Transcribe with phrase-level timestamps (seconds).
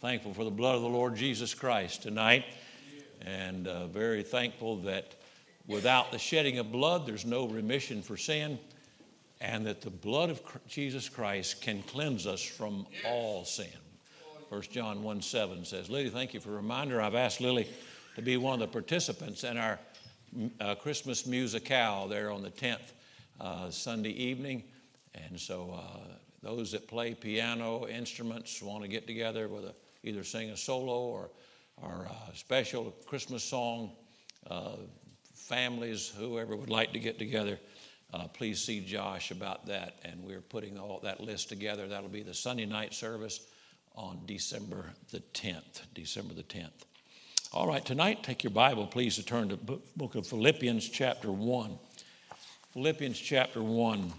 [0.00, 2.46] Thankful for the blood of the Lord Jesus Christ tonight,
[3.20, 5.14] and uh, very thankful that
[5.66, 8.58] without the shedding of blood, there's no remission for sin,
[9.42, 13.66] and that the blood of Jesus Christ can cleanse us from all sin.
[14.48, 17.02] 1 John 1 7 says, Lily, thank you for a reminder.
[17.02, 17.68] I've asked Lily
[18.16, 19.78] to be one of the participants in our
[20.62, 22.92] uh, Christmas musicale there on the 10th
[23.38, 24.64] uh, Sunday evening.
[25.14, 25.98] And so uh,
[26.42, 31.00] those that play piano instruments want to get together with a, either sing a solo
[31.00, 31.30] or,
[31.76, 33.92] or a special Christmas song.
[34.48, 34.76] Uh,
[35.34, 37.58] families, whoever would like to get together,
[38.12, 39.98] uh, please see Josh about that.
[40.04, 41.88] And we're putting all that list together.
[41.88, 43.40] That'll be the Sunday night service
[43.94, 45.82] on December the 10th.
[45.94, 46.84] December the 10th.
[47.52, 51.78] All right, tonight, take your Bible, please, to turn to book of Philippians, chapter 1.
[52.72, 54.12] Philippians, chapter 1.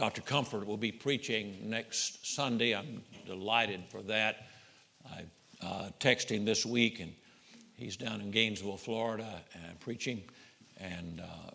[0.00, 0.22] Dr.
[0.22, 2.74] Comfort will be preaching next Sunday.
[2.74, 4.46] I'm delighted for that.
[5.04, 5.24] I
[5.62, 7.12] uh, texted him this week, and
[7.76, 10.22] he's down in Gainesville, Florida, and preaching.
[10.78, 11.50] And uh,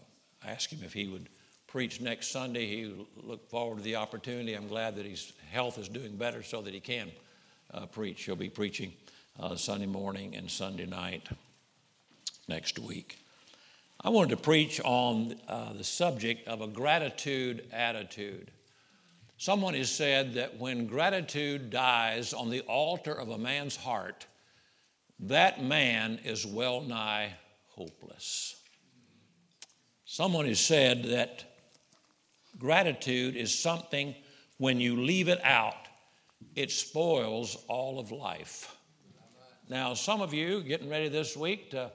[0.45, 1.27] I asked him if he would
[1.65, 2.67] preach next Sunday.
[2.67, 4.53] He looked forward to the opportunity.
[4.53, 7.11] I'm glad that his health is doing better so that he can
[7.73, 8.25] uh, preach.
[8.25, 8.93] He'll be preaching
[9.39, 11.27] uh, Sunday morning and Sunday night
[12.47, 13.24] next week.
[14.05, 18.51] I wanted to preach on uh, the subject of a gratitude attitude.
[19.37, 24.27] Someone has said that when gratitude dies on the altar of a man's heart,
[25.21, 27.33] that man is well nigh
[27.69, 28.61] hopeless.
[30.05, 31.43] Someone has said that
[32.59, 34.13] gratitude is something
[34.59, 35.87] when you leave it out,
[36.55, 38.77] it spoils all of life.
[39.67, 41.89] Now, some of you getting ready this week to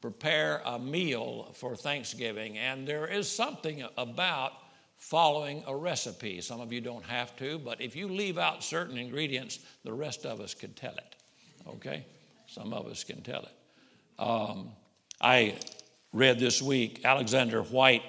[0.00, 2.58] prepare a meal for Thanksgiving.
[2.58, 4.52] And there is something about
[4.96, 6.40] following a recipe.
[6.40, 10.26] Some of you don't have to, but if you leave out certain ingredients, the rest
[10.26, 11.16] of us can tell it.
[11.68, 12.04] Okay?
[12.46, 14.22] Some of us can tell it.
[14.22, 14.70] Um,
[15.20, 15.56] I
[16.12, 18.02] read this week Alexander Whyte,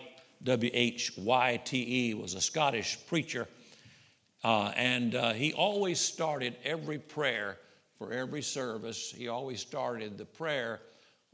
[0.43, 3.47] W H Y T E, was a Scottish preacher.
[4.43, 7.57] Uh, and uh, he always started every prayer
[7.99, 10.79] for every service, he always started the prayer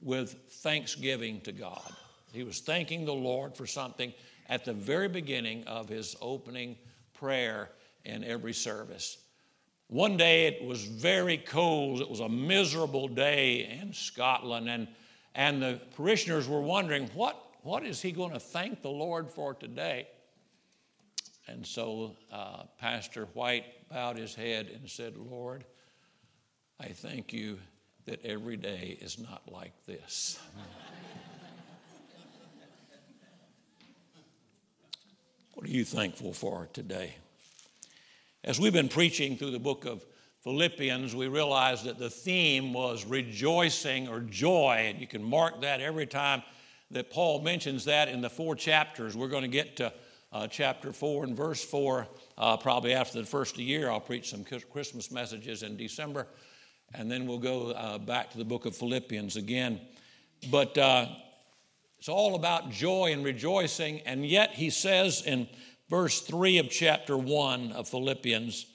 [0.02, 1.92] with thanksgiving to God.
[2.32, 4.14] He was thanking the Lord for something
[4.50, 6.76] at the very beginning of his opening
[7.14, 7.70] prayer
[8.04, 9.18] in every service.
[9.88, 12.02] One day it was very cold.
[12.02, 14.88] It was a miserable day in Scotland, and,
[15.34, 19.54] and the parishioners were wondering, what, what is he going to thank the Lord for
[19.54, 20.08] today?
[21.48, 25.64] And so uh, Pastor Whyte bowed his head and said, Lord,
[26.80, 27.60] I thank you
[28.06, 30.40] that every day is not like this.
[35.54, 37.16] what are you thankful for today?
[38.44, 40.06] As we've been preaching through the book of
[40.44, 45.82] Philippians, we realized that the theme was rejoicing or joy, and you can mark that
[45.82, 46.44] every time
[46.92, 49.18] that Paul mentions that in the four chapters.
[49.18, 49.92] We're going to get to
[50.32, 52.08] uh, chapter 4 and verse 4
[52.38, 53.90] uh, probably after the first year.
[53.90, 56.28] I'll preach some Christmas messages in December
[56.94, 59.82] and then we'll go uh, back to the book of Philippians again.
[60.52, 61.08] But uh,
[61.98, 65.48] it's all about joy and rejoicing, and yet he says in
[65.90, 68.66] verse 3 of chapter 1 of Philippians,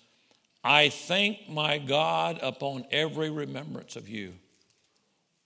[0.62, 4.34] I thank my God upon every remembrance of you,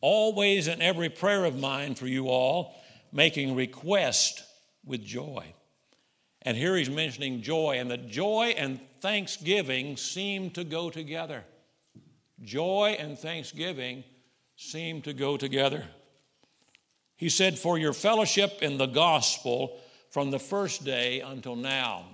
[0.01, 2.75] always in every prayer of mine for you all,
[3.13, 4.43] making request
[4.85, 5.55] with joy.
[6.43, 11.45] And here he's mentioning joy, and the joy and thanksgiving seem to go together.
[12.43, 14.05] Joy and thanksgiving
[14.57, 15.85] seem to go together.
[17.17, 19.81] He said, For your fellowship in the gospel
[20.11, 22.07] from the first day until now.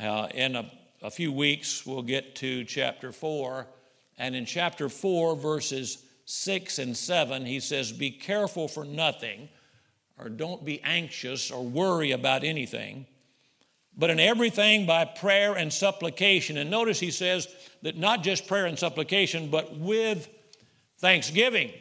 [0.00, 0.70] Uh, in a,
[1.02, 3.66] a few weeks, we'll get to chapter 4.
[4.18, 9.48] And in chapter 4, verses 6 and 7, he says, Be careful for nothing,
[10.18, 13.06] or don't be anxious or worry about anything
[13.96, 16.58] but in everything by prayer and supplication.
[16.58, 17.48] And notice he says
[17.82, 20.28] that not just prayer and supplication, but with
[20.98, 21.72] thanksgiving.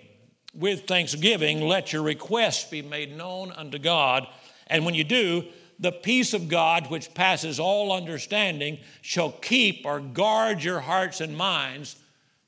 [0.54, 4.28] With thanksgiving, let your requests be made known unto God.
[4.68, 5.46] And when you do,
[5.80, 11.36] the peace of God, which passes all understanding, shall keep or guard your hearts and
[11.36, 11.98] minds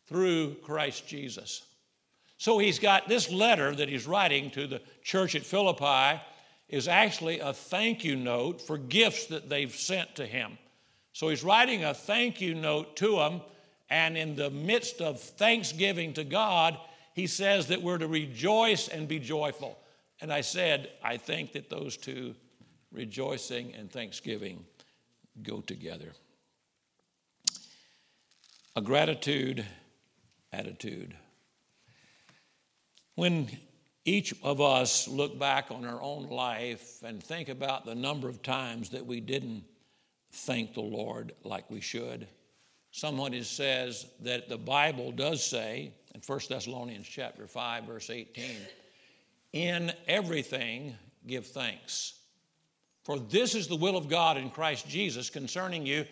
[0.07, 1.63] through Christ Jesus.
[2.37, 6.21] So he's got this letter that he's writing to the church at Philippi
[6.69, 10.57] is actually a thank you note for gifts that they've sent to him.
[11.13, 13.41] So he's writing a thank you note to them,
[13.89, 16.77] and in the midst of thanksgiving to God,
[17.13, 19.79] he says that we're to rejoice and be joyful.
[20.21, 22.35] And I said, I think that those two,
[22.91, 24.65] rejoicing and thanksgiving,
[25.41, 26.13] go together.
[28.77, 29.65] a gratitude
[30.53, 31.15] attitude.
[33.15, 33.49] When
[34.07, 38.41] each of us look back on our own life and think about the number of
[38.41, 39.65] times that we didn't
[40.31, 42.25] thank the Lord like we should,
[42.91, 48.45] someone says that the Bible does say in 1 Thessalonians chapter 5 verse 18,
[49.51, 50.95] in everything
[51.27, 52.13] give thanks.
[53.03, 56.05] For this is the will of God in Christ Jesus concerning you.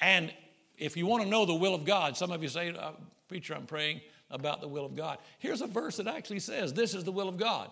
[0.00, 0.32] And
[0.78, 2.92] if you want to know the will of God, some of you say, uh,
[3.28, 4.00] Preacher, I'm praying
[4.32, 5.18] about the will of God.
[5.38, 7.70] Here's a verse that actually says, This is the will of God.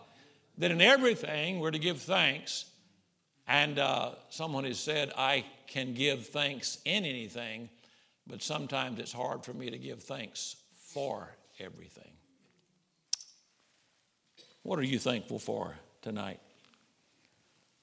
[0.58, 2.66] That in everything we're to give thanks.
[3.48, 7.68] And uh, someone has said, I can give thanks in anything,
[8.26, 10.54] but sometimes it's hard for me to give thanks
[10.92, 12.12] for everything.
[14.62, 16.38] What are you thankful for tonight?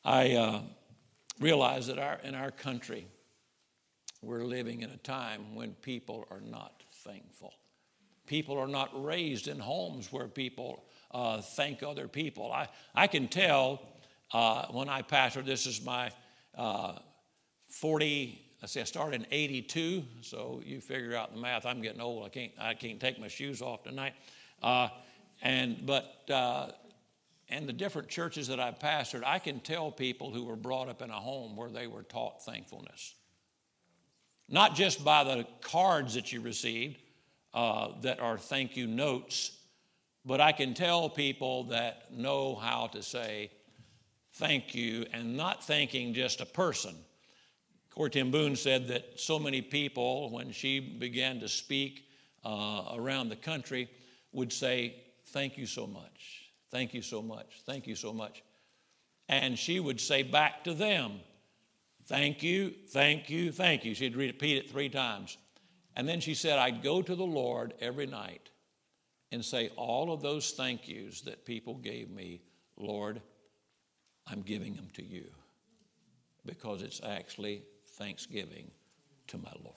[0.06, 0.62] I uh,
[1.40, 3.08] realize that our, in our country,
[4.22, 7.54] we're living in a time when people are not thankful.
[8.28, 12.52] People are not raised in homes where people uh, thank other people.
[12.52, 13.82] I, I can tell
[14.34, 16.12] uh, when I pastor, this is my
[16.56, 17.00] uh,
[17.70, 21.66] 40, I say I started in 82, so you figure out the math.
[21.66, 22.26] I'm getting old.
[22.26, 24.14] I can't, I can't take my shoes off tonight.
[24.62, 24.90] Uh,
[25.42, 26.72] and, but, uh,
[27.50, 31.02] and the different churches that I've pastored, I can tell people who were brought up
[31.02, 33.16] in a home where they were taught thankfulness.
[34.50, 36.98] Not just by the cards that you received,
[37.58, 39.58] uh, that are thank you notes,
[40.24, 43.50] but I can tell people that know how to say
[44.34, 46.94] thank you and not thanking just a person.
[47.90, 52.06] Corrie ten Boom said that so many people, when she began to speak
[52.46, 53.90] uh, around the country,
[54.34, 54.94] would say,
[55.30, 58.44] Thank you so much, thank you so much, thank you so much.
[59.30, 61.22] And she would say back to them,
[62.06, 63.96] Thank you, thank you, thank you.
[63.96, 65.40] She'd repeat it three times.
[65.98, 68.52] And then she said, I'd go to the Lord every night
[69.32, 72.44] and say all of those thank yous that people gave me,
[72.78, 73.20] Lord,
[74.28, 75.26] I'm giving them to you
[76.46, 77.64] because it's actually
[77.96, 78.70] thanksgiving
[79.30, 79.74] to my Lord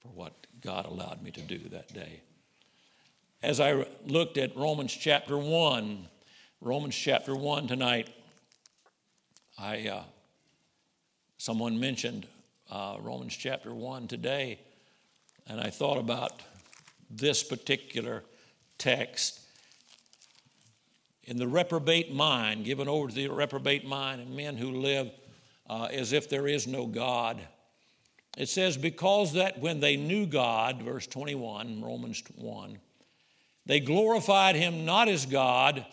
[0.00, 2.20] for what God allowed me to do that day.
[3.42, 6.08] As I looked at Romans chapter 1,
[6.60, 8.10] Romans chapter 1 tonight,
[9.58, 10.04] I, uh,
[11.38, 12.26] someone mentioned
[12.70, 14.60] uh, Romans chapter 1 today.
[15.46, 16.42] And I thought about
[17.10, 18.24] this particular
[18.78, 19.40] text.
[21.24, 25.10] In the reprobate mind, given over to the reprobate mind, and men who live
[25.68, 27.40] uh, as if there is no God.
[28.36, 32.78] It says, Because that when they knew God, verse 21, Romans 1,
[33.66, 35.84] they glorified him not as God,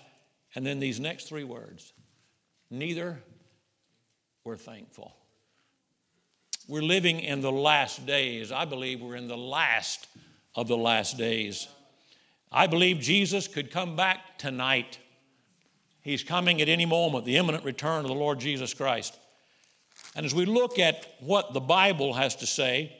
[0.53, 1.93] and then these next three words,
[2.69, 3.23] neither
[4.43, 5.15] were thankful.
[6.67, 8.51] We're living in the last days.
[8.51, 10.07] I believe we're in the last
[10.55, 11.67] of the last days.
[12.51, 14.97] I believe Jesus could come back tonight.
[16.01, 19.17] He's coming at any moment, the imminent return of the Lord Jesus Christ.
[20.15, 22.95] And as we look at what the Bible has to say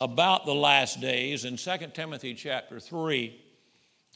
[0.00, 3.40] about the last days in 2 Timothy chapter 3,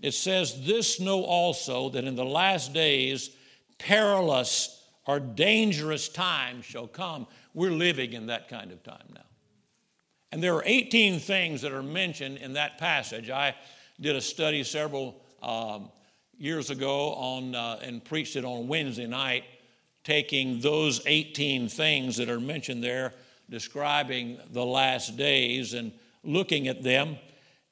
[0.02, 3.31] it says, This know also that in the last days
[3.79, 7.26] perilous or dangerous times shall come.
[7.54, 9.20] We're living in that kind of time now.
[10.32, 13.31] And there are 18 things that are mentioned in that passage.
[13.31, 13.55] I
[14.00, 15.90] did a study several um,
[16.36, 19.44] years ago on, uh, and preached it on Wednesday night,
[20.02, 23.14] taking those 18 things that are mentioned there,
[23.48, 25.93] describing the last days and
[26.24, 27.17] looking at them.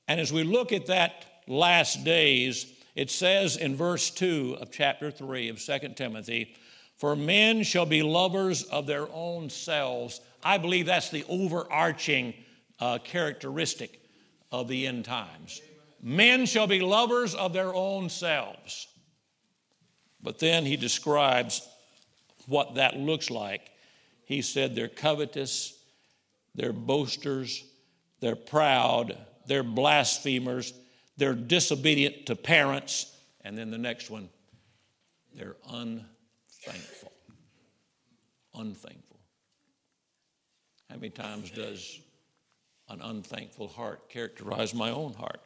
[0.06, 5.10] And as we look at that last days, it says in verse 2 of chapter
[5.10, 6.54] 3 of 2 Timothy,
[7.02, 10.20] for men shall be lovers of their own selves.
[10.44, 12.32] I believe that's the overarching
[12.78, 14.00] uh, characteristic
[14.52, 15.60] of the end times.
[16.00, 18.86] Men shall be lovers of their own selves.
[20.22, 21.66] But then he describes
[22.46, 23.72] what that looks like.
[24.24, 25.76] He said they're covetous,
[26.54, 27.64] they're boasters,
[28.20, 29.18] they're proud,
[29.48, 30.72] they're blasphemers,
[31.16, 34.28] they're disobedient to parents, and then the next one,
[35.34, 36.06] they're un
[36.64, 37.12] thankful.
[38.54, 39.18] Unthankful.
[40.90, 42.00] How many times does
[42.88, 45.40] an unthankful heart characterize my own heart?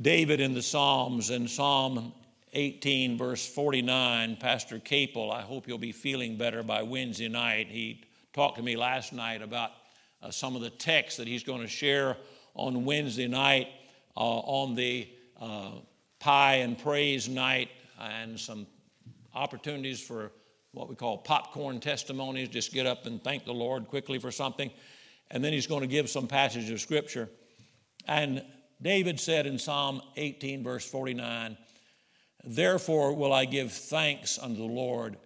[0.00, 2.12] David in the Psalms, in Psalm
[2.52, 7.68] 18, verse 49, Pastor Capel, I hope you'll be feeling better by Wednesday night.
[7.68, 9.70] He talked to me last night about
[10.22, 12.18] uh, some of the texts that he's going to share
[12.54, 13.68] on Wednesday night
[14.16, 15.08] uh, on the
[15.40, 15.70] uh,
[16.18, 18.66] pie and praise night and some
[19.36, 20.32] opportunities for
[20.72, 24.70] what we call popcorn testimonies, just get up and thank the Lord quickly for something.
[25.30, 27.28] and then he's going to give some passage of scripture.
[28.06, 28.44] And
[28.80, 31.56] David said in Psalm 18, verse 49,
[32.44, 35.16] Therefore will I give thanks unto the Lord,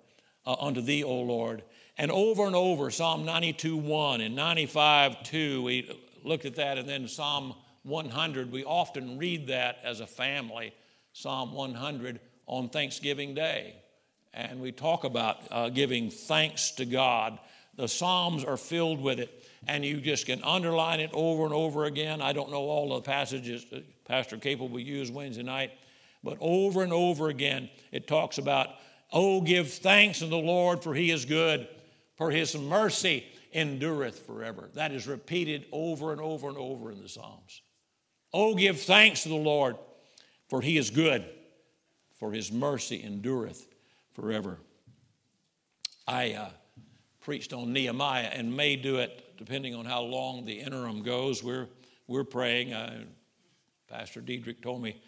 [0.46, 1.62] uh, unto thee, O Lord.
[1.98, 6.88] And over and over, Psalm 92, 1 and 95, 2, we looked at that, and
[6.88, 10.72] then Psalm 100, we often read that as a family,
[11.12, 13.79] Psalm 100 on Thanksgiving Day.
[14.32, 17.38] And we talk about uh, giving thanks to God.
[17.76, 21.84] The Psalms are filled with it, and you just can underline it over and over
[21.84, 22.20] again.
[22.20, 23.64] I don't know all the passages
[24.04, 25.70] Pastor Capel will use Wednesday night,
[26.22, 28.70] but over and over again, it talks about,
[29.12, 31.68] Oh, give thanks unto the Lord, for he is good,
[32.16, 34.68] for his mercy endureth forever.
[34.74, 37.62] That is repeated over and over and over in the Psalms.
[38.32, 39.76] Oh, give thanks to the Lord,
[40.48, 41.24] for he is good,
[42.18, 43.69] for his mercy endureth
[44.20, 44.58] forever.
[46.06, 46.50] I uh,
[47.20, 51.42] preached on Nehemiah and may do it depending on how long the interim goes.
[51.42, 51.68] We're,
[52.06, 52.74] we're praying.
[52.74, 53.04] Uh,
[53.88, 55.00] Pastor Diedrich told me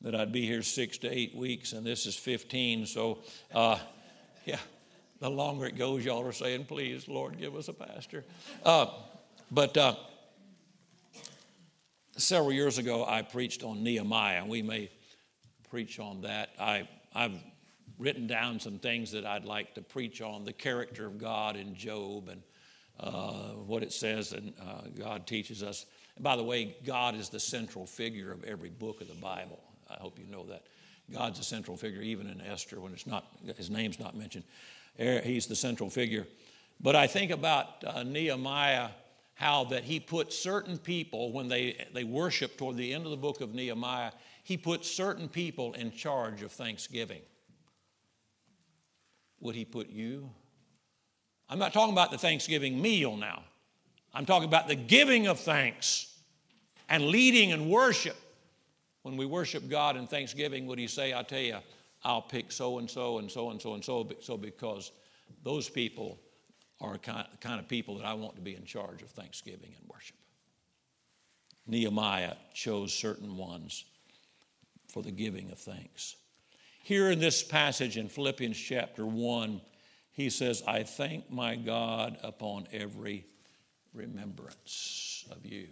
[0.00, 2.86] that I'd be here six to eight weeks, and this is 15.
[2.86, 3.18] So,
[3.54, 3.78] uh,
[4.44, 4.58] yeah,
[5.20, 8.24] the longer it goes, y'all are saying, please, Lord, give us a pastor.
[8.64, 8.86] Uh,
[9.52, 9.94] but uh,
[12.16, 14.90] several years ago, I preached on Nehemiah, and we may
[15.70, 16.50] preach on that.
[16.58, 17.40] I, I've
[17.98, 21.74] written down some things that I'd like to preach on the character of God in
[21.74, 22.42] Job and
[23.00, 25.86] uh, what it says, and uh, God teaches us.
[26.16, 29.60] And by the way, God is the central figure of every book of the Bible.
[29.90, 30.62] I hope you know that.
[31.12, 33.26] God's a central figure, even in Esther, when it's not,
[33.56, 34.44] his name's not mentioned.
[35.00, 36.26] Er, he's the central figure.
[36.80, 38.88] But I think about uh, Nehemiah,
[39.34, 43.16] how that he put certain people, when they, they worship toward the end of the
[43.16, 44.10] book of Nehemiah,
[44.42, 47.20] he put certain people in charge of thanksgiving.
[49.46, 50.28] Would he put you?
[51.48, 53.44] I'm not talking about the Thanksgiving meal now.
[54.12, 56.12] I'm talking about the giving of thanks
[56.88, 58.16] and leading and worship.
[59.02, 61.58] When we worship God in thanksgiving, would he say, I tell you,
[62.02, 64.90] I'll pick so and so and so and so and so, so because
[65.44, 66.18] those people
[66.80, 69.88] are the kind of people that I want to be in charge of thanksgiving and
[69.88, 70.16] worship.
[71.68, 73.84] Nehemiah chose certain ones
[74.88, 76.16] for the giving of thanks.
[76.86, 79.60] Here in this passage in Philippians chapter 1,
[80.12, 83.26] he says, I thank my God upon every
[83.92, 85.66] remembrance of you.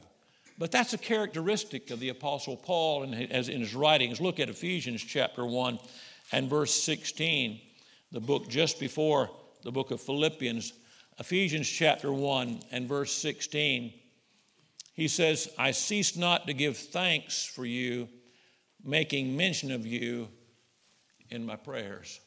[0.58, 4.20] But that's a characteristic of the Apostle Paul and as in his writings.
[4.20, 5.78] Look at Ephesians chapter 1
[6.32, 7.60] and verse 16,
[8.10, 9.30] the book just before
[9.62, 10.72] the book of Philippians.
[11.20, 13.94] Ephesians chapter 1 and verse 16.
[14.94, 18.08] He says, I cease not to give thanks for you,
[18.82, 20.26] making mention of you
[21.34, 22.20] in my prayers.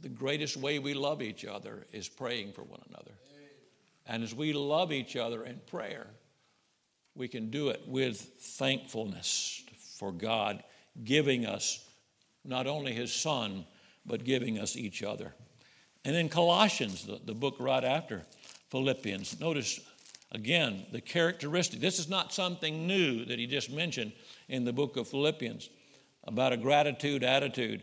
[0.00, 3.12] The greatest way we love each other is praying for one another.
[4.06, 6.06] And as we love each other in prayer,
[7.14, 9.64] we can do it with thankfulness
[9.96, 10.62] for God
[11.04, 11.84] giving us
[12.44, 13.66] not only His Son,
[14.06, 15.34] but giving us each other.
[16.04, 18.24] And in Colossians, the, the book right after
[18.70, 19.80] Philippians, notice
[20.32, 21.80] again the characteristic.
[21.80, 24.12] This is not something new that he just mentioned
[24.48, 25.68] in the book of Philippians
[26.28, 27.82] about a gratitude attitude.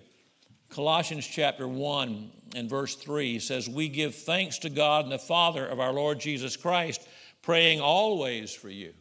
[0.70, 5.66] Colossians chapter 1 and verse 3 says, We give thanks to God and the Father
[5.66, 7.06] of our Lord Jesus Christ,
[7.42, 8.94] praying always for you.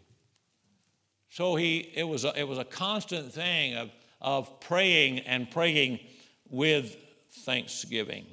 [1.29, 6.01] So he, it, was a, it was a constant thing of, of praying and praying
[6.49, 6.97] with
[7.45, 8.25] thanksgiving.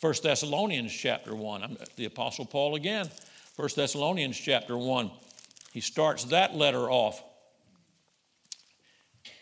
[0.00, 3.08] 1 Thessalonians chapter 1, the Apostle Paul again.
[3.56, 5.10] 1 Thessalonians chapter 1,
[5.72, 7.22] he starts that letter off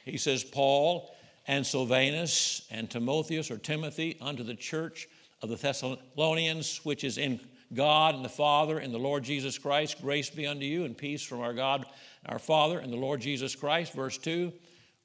[0.05, 1.15] he says, Paul
[1.47, 5.09] and Silvanus and Timotheus or Timothy unto the church
[5.43, 7.41] of the Thessalonians, which is in
[7.75, 10.01] God and the Father and the Lord Jesus Christ.
[10.01, 11.87] Grace be unto you and peace from our God,
[12.27, 13.93] our Father, and the Lord Jesus Christ.
[13.93, 14.53] Verse 2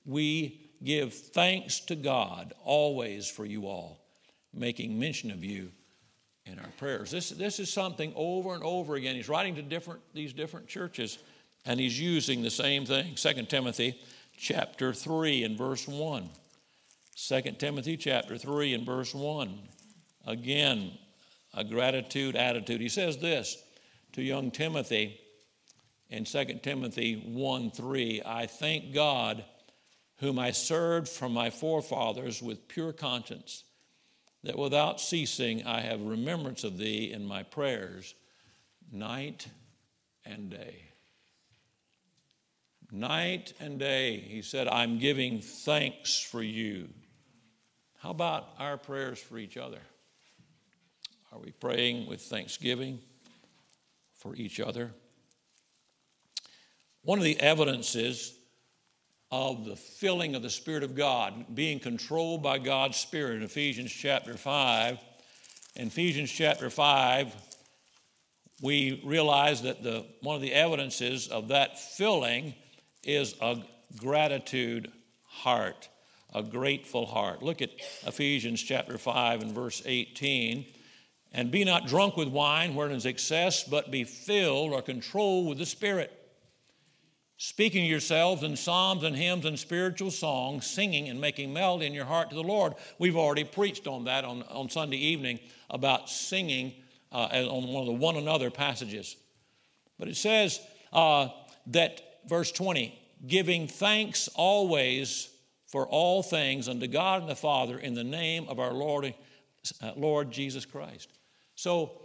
[0.06, 4.00] We give thanks to God always for you all,
[4.54, 5.72] making mention of you
[6.46, 7.12] in our prayers.
[7.12, 9.16] This, this is something over and over again.
[9.16, 11.18] He's writing to different, these different churches,
[11.66, 13.16] and he's using the same thing.
[13.16, 14.00] 2 Timothy
[14.38, 16.30] chapter 3 and verse 1.
[17.16, 19.60] 2 Timothy chapter 3 and verse 1.
[20.28, 20.92] Again,
[21.54, 22.80] a gratitude attitude.
[22.80, 23.58] He says this
[24.14, 25.20] to young Timothy
[26.10, 29.44] in 2 Timothy 1 3 I thank God,
[30.18, 33.64] whom I served from my forefathers with pure conscience,
[34.44, 38.14] that without ceasing I have remembrance of thee in my prayers
[38.92, 39.48] night
[40.26, 40.87] and day.
[42.92, 46.90] Night and day, he said, I'm giving thanks for you.
[48.00, 49.82] How about our prayers for each other?
[51.32, 53.00] Are we praying with thanksgiving
[54.18, 54.92] for each other.
[57.04, 58.34] One of the evidences
[59.32, 63.92] of the filling of the Spirit of God, being controlled by God's Spirit in Ephesians
[63.92, 65.00] chapter 5.
[65.76, 67.36] In Ephesians chapter 5,
[68.62, 72.56] we realize that the, one of the evidences of that filling
[73.04, 73.58] is a
[73.98, 74.92] gratitude
[75.24, 75.90] heart,
[76.34, 77.42] a grateful heart.
[77.42, 77.72] Look at
[78.06, 80.66] Ephesians chapter 5 and verse 18.
[81.34, 85.58] And be not drunk with wine, wherein is excess, but be filled or controlled with
[85.58, 86.12] the Spirit.
[87.40, 92.06] Speaking yourselves in psalms and hymns and spiritual songs, singing and making melody in your
[92.06, 92.74] heart to the Lord.
[92.98, 95.40] We've already preached on that on, on Sunday evening
[95.70, 96.74] about singing
[97.12, 99.16] uh, on one of the one another passages.
[100.00, 100.60] But it says
[100.92, 101.30] uh,
[101.68, 105.30] that, verse 20, giving thanks always
[105.68, 109.14] for all things unto God and the Father in the name of our Lord,
[109.82, 111.10] uh, Lord Jesus Christ.
[111.56, 112.02] So,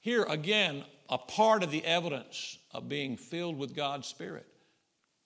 [0.00, 4.46] here again, a part of the evidence of being filled with God's Spirit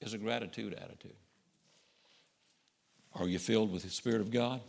[0.00, 1.15] is a gratitude attitude.
[3.15, 4.61] Are you filled with the Spirit of God?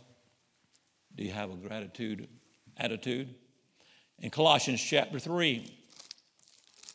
[1.16, 2.28] Do you have a gratitude
[2.76, 3.34] attitude?
[4.20, 5.70] In Colossians chapter 3,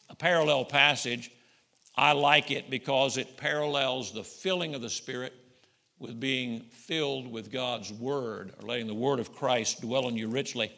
[0.10, 1.30] a parallel passage,
[1.96, 5.34] I like it because it parallels the filling of the Spirit
[6.00, 10.28] with being filled with God's Word, or letting the Word of Christ dwell in you
[10.28, 10.72] richly.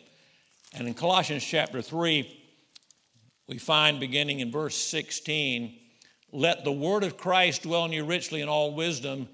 [0.73, 2.41] And in Colossians chapter 3,
[3.47, 5.73] we find beginning in verse 16,
[6.31, 9.29] let the Word of Christ dwell in you richly in all wisdom,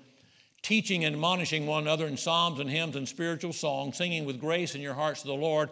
[0.62, 4.76] teaching and admonishing one another in psalms and hymns and spiritual songs, singing with grace
[4.76, 5.70] in your hearts to the Lord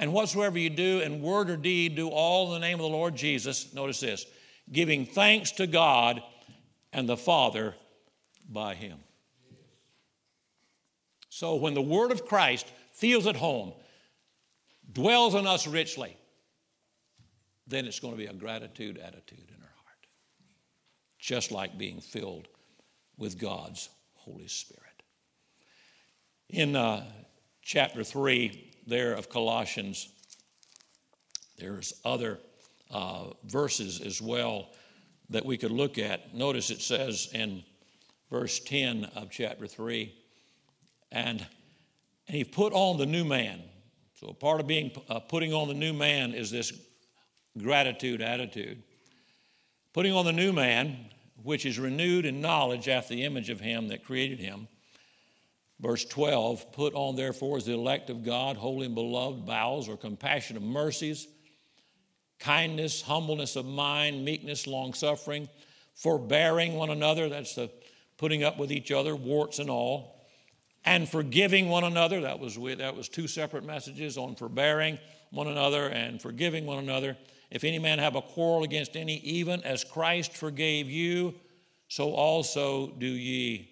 [0.00, 2.88] and whatsoever you do in word or deed, do all in the name of the
[2.88, 3.72] Lord Jesus.
[3.74, 4.26] Notice this
[4.70, 6.22] giving thanks to God
[6.92, 7.74] and the Father
[8.48, 8.98] by Him.
[11.28, 13.72] So when the word of Christ feels at home,
[14.92, 16.16] dwells in us richly,
[17.66, 20.06] then it's going to be a gratitude attitude in our heart.
[21.18, 22.48] Just like being filled
[23.16, 25.02] with God's Holy Spirit.
[26.48, 27.04] In uh,
[27.62, 30.08] chapter 3, there of Colossians.
[31.58, 32.40] There's other
[32.90, 34.70] uh, verses as well
[35.30, 36.34] that we could look at.
[36.34, 37.62] Notice it says in
[38.30, 40.14] verse 10 of chapter 3,
[41.12, 41.46] and,
[42.26, 43.62] and he put on the new man.
[44.14, 46.72] So, part of being uh, putting on the new man is this
[47.58, 48.82] gratitude attitude.
[49.94, 51.06] Putting on the new man,
[51.42, 54.68] which is renewed in knowledge after the image of him that created him
[55.80, 59.96] Verse 12 Put on, therefore, as the elect of God, holy and beloved, bowels or
[59.96, 61.26] compassion of mercies,
[62.40, 65.48] kindness, humbleness of mind, meekness, long suffering,
[65.94, 67.28] forbearing one another.
[67.28, 67.70] That's the
[68.16, 70.26] putting up with each other, warts and all,
[70.84, 72.22] and forgiving one another.
[72.22, 74.98] That was, that was two separate messages on forbearing
[75.30, 77.16] one another and forgiving one another.
[77.50, 81.34] If any man have a quarrel against any, even as Christ forgave you,
[81.88, 83.70] so also do ye.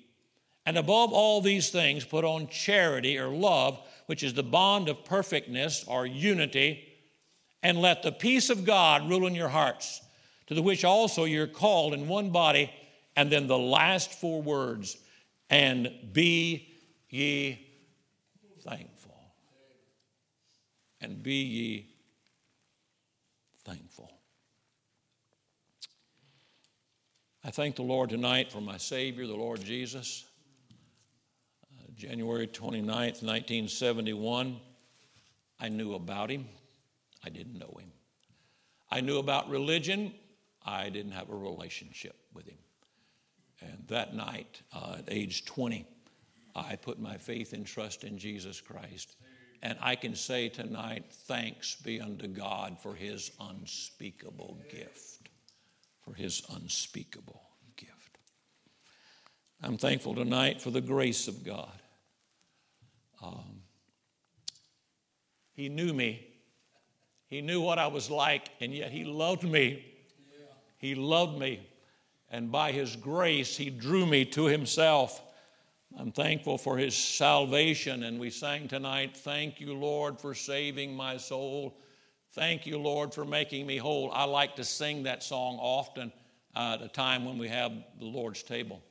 [0.67, 5.05] And above all these things, put on charity or love, which is the bond of
[5.05, 6.88] perfectness or unity,
[7.62, 10.01] and let the peace of God rule in your hearts,
[10.47, 12.71] to the which also you're called in one body.
[13.16, 14.97] And then the last four words,
[15.51, 16.68] and be
[17.09, 17.59] ye
[18.61, 19.18] thankful.
[21.01, 21.87] And be ye
[23.64, 24.12] thankful.
[27.44, 30.27] I thank the Lord tonight for my Savior, the Lord Jesus.
[31.73, 34.61] Uh, January 29th, 1971,
[35.59, 36.47] I knew about him.
[37.25, 37.93] I didn't know him.
[38.91, 40.15] I knew about religion.
[40.65, 42.59] I didn't have a relationship with him.
[43.61, 45.87] And that night, uh, at age 20,
[46.55, 49.17] I put my faith and trust in Jesus Christ.
[49.63, 55.29] And I can say tonight, thanks be unto God for his unspeakable gift.
[56.03, 57.43] For his unspeakable
[57.77, 58.19] gift.
[59.63, 61.83] I'm thankful tonight for the grace of God.
[63.21, 63.63] Um,
[65.53, 66.25] he knew me.
[67.29, 69.85] He knew what I was like, and yet He loved me.
[70.79, 71.67] He loved me.
[72.31, 75.23] And by His grace, He drew me to Himself.
[75.99, 78.03] I'm thankful for His salvation.
[78.03, 81.79] And we sang tonight, Thank you, Lord, for saving my soul.
[82.33, 84.11] Thank you, Lord, for making me whole.
[84.12, 86.12] I like to sing that song often
[86.55, 88.83] uh, at a time when we have the Lord's table.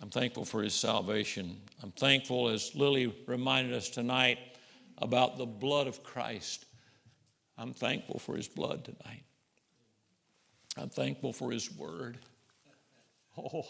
[0.00, 1.60] I'm thankful for his salvation.
[1.82, 4.38] I'm thankful, as Lily reminded us tonight,
[4.98, 6.64] about the blood of Christ.
[7.60, 9.22] I'm thankful for his blood tonight.
[10.78, 12.16] I'm thankful for his word.
[13.36, 13.66] Oh,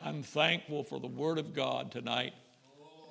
[0.00, 2.34] I'm thankful for the word of God tonight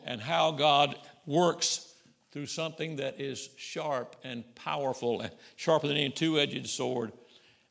[0.05, 1.93] and how God works
[2.31, 7.11] through something that is sharp and powerful, and sharper than any two edged sword,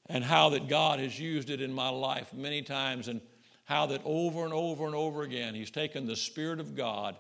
[0.07, 3.23] and how that God has used it in my life many times, and
[3.65, 7.17] how that over and over and over again He's taken the Spirit of God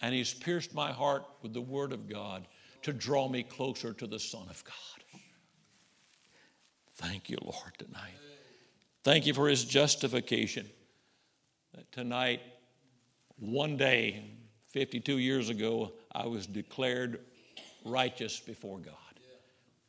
[0.00, 2.46] and He's pierced my heart with the Word of God
[2.82, 5.20] to draw me closer to the Son of God.
[6.96, 8.18] Thank you, Lord, tonight.
[9.02, 10.68] Thank you for His justification.
[11.74, 12.40] That Tonight,
[13.38, 14.22] one day,
[14.68, 17.20] 52 years ago, I was declared
[17.84, 18.94] righteous before God.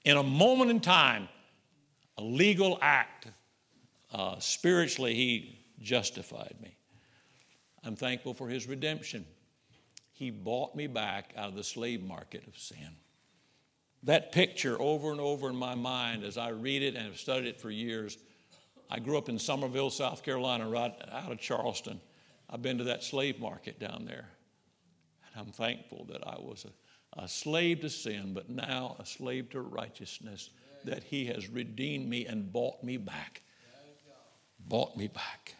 [0.06, 1.29] In a moment in time,
[2.17, 3.27] a legal act,
[4.12, 6.75] uh, spiritually, He justified me.
[7.84, 9.25] I'm thankful for His redemption.
[10.13, 12.97] He bought me back out of the slave market of sin.
[14.04, 17.47] That picture over and over in my mind as I read it and have studied
[17.47, 18.17] it for years.
[18.89, 21.99] I grew up in Summerville, South Carolina, right out of Charleston.
[22.49, 24.30] I've been to that slave market down there.
[25.34, 29.49] And I'm thankful that I was a, a slave to sin, but now a slave
[29.52, 30.52] to righteousness,
[30.84, 33.41] that He has redeemed me and bought me back.
[34.67, 35.56] Bought me back.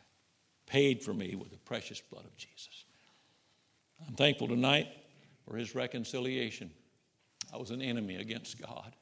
[0.68, 2.83] Paid for me with the precious blood of Jesus.
[4.08, 4.88] I'm thankful tonight
[5.48, 6.72] for His reconciliation.
[7.54, 8.96] I was an enemy against God,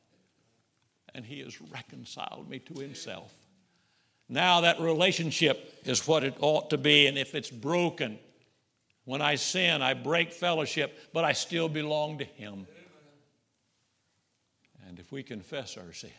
[1.13, 3.33] and He has reconciled me to Himself.
[4.29, 8.19] Now that relationship is what it ought to be, and if it's broken,
[9.05, 12.67] when I sin, I break fellowship, but I still belong to Him.
[14.87, 16.11] And if we confess our sin,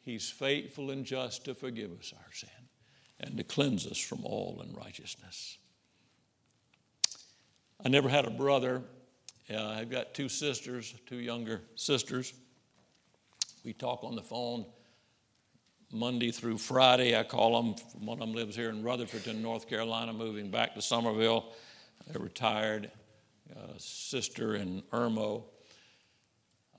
[0.00, 2.50] He's faithful and just to forgive us our sin
[3.20, 5.58] and to cleanse us from all unrighteousness.
[7.82, 8.82] I never had a brother.
[9.50, 12.32] Uh, I've got two sisters, two younger sisters.
[13.64, 14.66] We talk on the phone
[15.92, 17.16] Monday through Friday.
[17.16, 17.74] I call them.
[17.98, 21.52] One of them lives here in Rutherfordton, North Carolina, moving back to Summerville.
[22.14, 22.90] A retired
[23.56, 25.44] uh, sister in Irmo.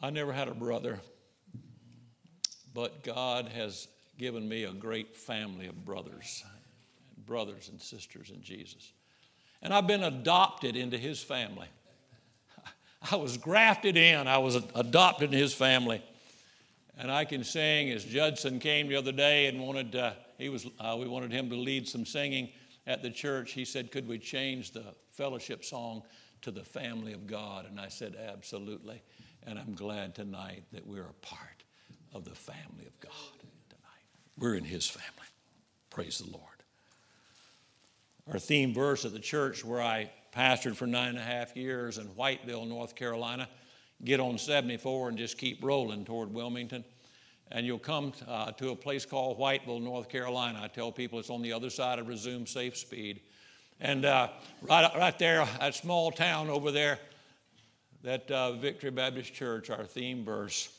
[0.02, 1.00] I never had a brother,
[2.74, 6.44] but God has given me a great family of brothers,
[7.26, 8.94] brothers and sisters in Jesus.
[9.66, 11.66] And I've been adopted into his family.
[13.12, 16.04] I was grafted in, I was adopted in his family.
[17.00, 20.68] And I can sing as Judson came the other day and wanted, uh, he was,
[20.80, 22.50] uh, we wanted him to lead some singing
[22.86, 23.54] at the church.
[23.54, 26.04] He said, Could we change the fellowship song
[26.44, 27.66] to the family of God?
[27.66, 29.02] And I said, Absolutely.
[29.48, 31.64] And I'm glad tonight that we're a part
[32.14, 34.06] of the family of God tonight.
[34.38, 35.28] We're in his family.
[35.90, 36.55] Praise the Lord.
[38.32, 42.00] Our theme verse at the church where I pastored for nine and a half years
[42.00, 43.48] in Whiteville, North Carolina
[44.04, 46.84] get on 74 and just keep rolling toward Wilmington.
[47.52, 50.60] And you'll come uh, to a place called Whiteville, North Carolina.
[50.64, 53.22] I tell people it's on the other side of resume safe speed.
[53.80, 54.30] And uh,
[54.64, 56.98] right, right there, a small town over there,
[58.02, 60.70] that uh, Victory Baptist Church, our theme verse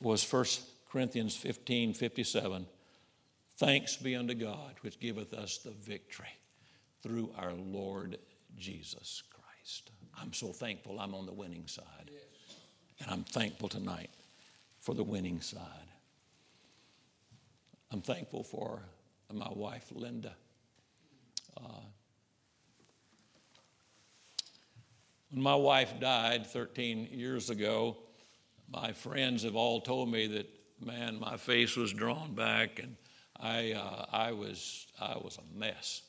[0.00, 0.44] was 1
[0.90, 2.66] Corinthians 15 57.
[3.56, 6.28] Thanks be unto God, which giveth us the victory
[7.02, 8.18] through our Lord
[8.56, 9.90] Jesus Christ.
[10.20, 12.10] I'm so thankful I'm on the winning side.
[13.00, 14.10] And I'm thankful tonight
[14.80, 15.62] for the winning side.
[17.92, 18.82] I'm thankful for
[19.32, 20.34] my wife, Linda.
[21.56, 21.80] Uh,
[25.30, 27.96] when my wife died 13 years ago,
[28.70, 30.48] my friends have all told me that,
[30.84, 32.96] man, my face was drawn back and
[33.40, 36.02] I, uh, I, was, I was a mess.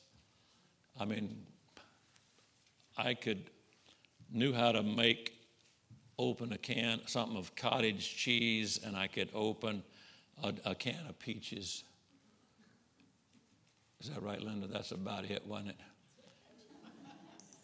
[0.98, 1.44] I mean,
[2.96, 3.44] I could,
[4.32, 5.34] knew how to make
[6.18, 9.82] open a can, something of cottage cheese, and I could open
[10.42, 11.82] a, a can of peaches.
[14.00, 14.66] Is that right, Linda?
[14.66, 15.76] That's about it, wasn't it?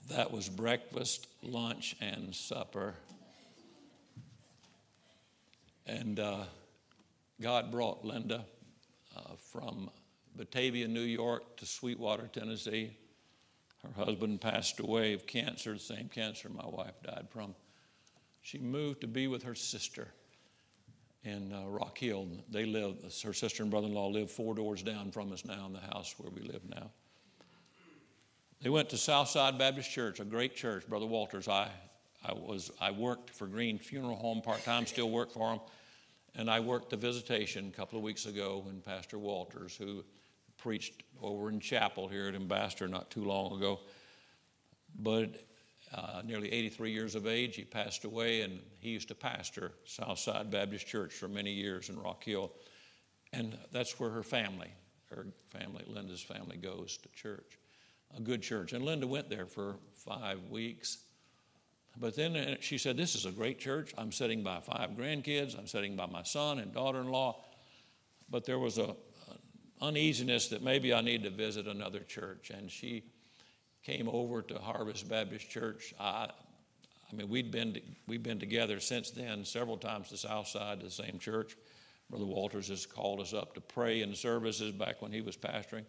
[0.08, 2.94] That was breakfast, lunch, and supper.
[5.86, 6.44] And uh,
[7.40, 8.44] God brought Linda
[9.16, 9.90] uh, from
[10.36, 12.96] Batavia, New York to Sweetwater, Tennessee.
[13.96, 17.54] Her husband passed away of cancer, the same cancer my wife died from
[18.46, 20.06] she moved to be with her sister
[21.24, 22.28] in uh, Rock Hill.
[22.48, 22.94] They live,
[23.24, 25.80] her sister and brother in law live four doors down from us now in the
[25.80, 26.92] house where we live now.
[28.62, 30.88] They went to Southside Baptist Church, a great church.
[30.88, 31.68] Brother Walters, I,
[32.24, 35.60] I, was, I worked for Green Funeral Home part time, still work for them.
[36.36, 40.04] And I worked the visitation a couple of weeks ago when Pastor Walters, who
[40.66, 43.78] preached over in chapel here at Ambassador not too long ago.
[44.98, 45.36] But
[45.94, 47.54] uh, nearly 83 years of age.
[47.54, 51.96] He passed away, and he used to pastor Southside Baptist Church for many years in
[51.96, 52.50] Rock Hill.
[53.32, 54.72] And that's where her family,
[55.10, 57.60] her family, Linda's family, goes to church.
[58.16, 58.72] A good church.
[58.72, 60.98] And Linda went there for five weeks.
[61.96, 63.94] But then uh, she said, This is a great church.
[63.96, 67.44] I'm sitting by five grandkids, I'm sitting by my son and daughter in law.
[68.28, 68.96] But there was a,
[69.80, 72.50] uneasiness that maybe I need to visit another church.
[72.50, 73.04] And she
[73.84, 75.94] came over to Harvest Baptist Church.
[76.00, 76.28] I,
[77.10, 80.92] I mean, we'd been, we've been together since then several times to Southside, to the
[80.92, 81.56] same church.
[82.10, 85.84] Brother Walters has called us up to pray in services back when he was pastoring.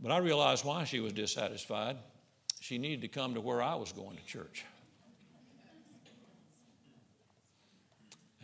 [0.00, 1.96] But I realized why she was dissatisfied.
[2.60, 4.64] She needed to come to where I was going to church.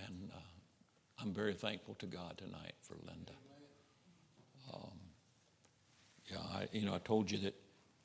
[0.07, 0.39] And uh,
[1.21, 3.33] I'm very thankful to God tonight for Linda.
[6.31, 7.55] Yeah, I, you know, I told you that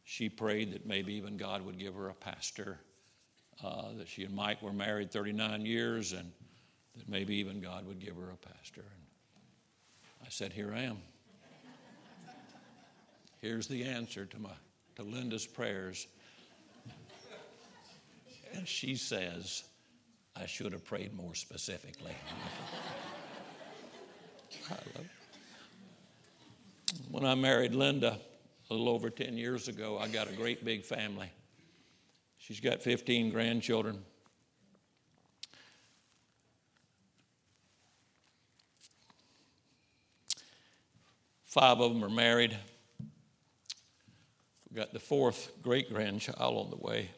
[0.03, 2.79] she prayed that maybe even God would give her a pastor,
[3.63, 6.31] uh, that she and Mike were married 39 years, and
[6.95, 8.81] that maybe even God would give her a pastor.
[8.81, 10.97] And I said, Here I am.
[13.41, 14.49] Here's the answer to, my,
[14.95, 16.07] to Linda's prayers.
[18.53, 19.63] And she says,
[20.35, 22.11] I should have prayed more specifically.
[24.69, 25.05] I love
[27.11, 28.19] when I married Linda
[28.69, 31.31] a little over 10 years ago, I got a great big family.
[32.37, 34.03] She's got 15 grandchildren.
[41.43, 42.57] Five of them are married.
[44.69, 47.09] We've got the fourth great grandchild on the way.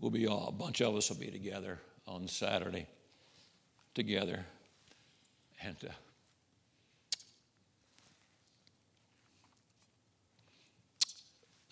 [0.00, 1.78] We'll be all, a bunch of us will be together
[2.08, 2.88] on Saturday,
[3.94, 4.44] together.
[5.62, 5.92] And uh,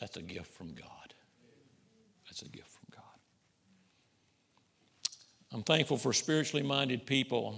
[0.00, 1.14] that's a gift from God.
[2.26, 3.02] That's a gift from God.
[5.52, 7.54] I'm thankful for spiritually minded people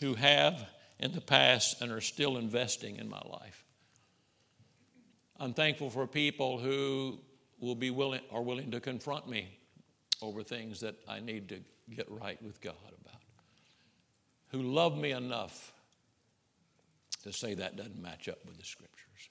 [0.00, 0.68] who have
[1.00, 3.64] in the past and are still investing in my life.
[5.40, 7.18] I'm thankful for people who
[7.60, 9.58] will be willing are willing to confront me
[10.20, 11.60] over things that I need to
[11.94, 13.20] get right with God about.
[14.48, 15.72] Who love me enough
[17.22, 19.30] to say that doesn't match up with the scriptures.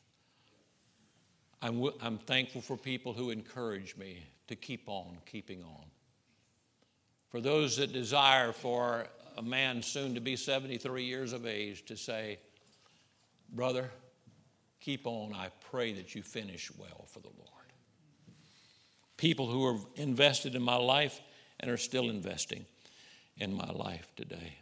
[1.62, 5.86] I'm, w- I'm thankful for people who encourage me to keep on keeping on.
[7.30, 11.98] For those that desire for a man soon to be 73 years of age to
[11.98, 12.40] say,
[13.50, 13.90] Brother,
[14.80, 15.34] keep on.
[15.34, 17.48] I pray that you finish well for the Lord.
[19.18, 21.20] People who are invested in my life
[21.60, 22.66] and are still investing
[23.38, 24.58] in my life today.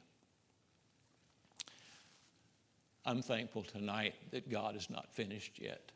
[3.05, 5.91] I'm thankful tonight that God is not finished yet.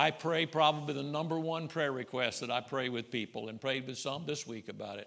[0.00, 3.86] I pray probably the number one prayer request that I pray with people and prayed
[3.86, 5.06] with some this week about it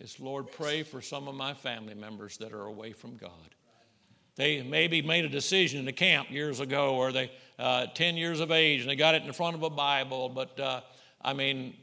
[0.00, 3.54] is Lord, pray for some of my family members that are away from God.
[4.34, 8.40] They maybe made a decision in a camp years ago, or they uh, 10 years
[8.40, 10.28] of age, and they got it in front of a Bible.
[10.28, 10.80] But uh,
[11.22, 11.76] I mean,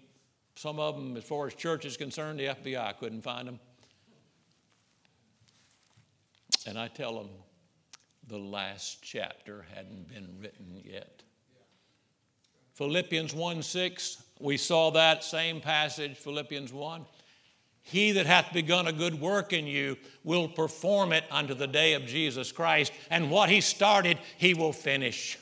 [0.58, 3.60] some of them, as far as church is concerned, the FBI couldn't find them.
[6.68, 7.30] And I tell them,
[8.28, 11.22] the last chapter hadn't been written yet.
[12.76, 17.06] Philippians 1 6, we saw that same passage, Philippians 1.
[17.82, 21.94] He that hath begun a good work in you will perform it unto the day
[21.94, 25.38] of Jesus Christ, and what he started, he will finish.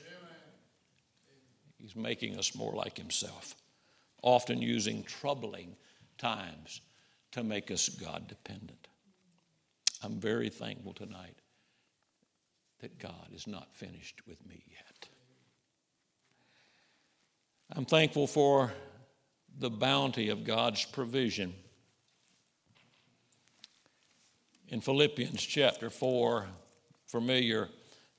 [1.78, 3.56] He's making us more like himself,
[4.22, 5.76] often using troubling
[6.18, 6.82] times
[7.32, 8.88] to make us God dependent.
[10.04, 11.38] I'm very thankful tonight
[12.80, 14.83] that God is not finished with me yet.
[17.76, 18.72] I'm thankful for
[19.58, 21.56] the bounty of God's provision.
[24.68, 26.46] In Philippians chapter 4,
[27.08, 27.70] familiar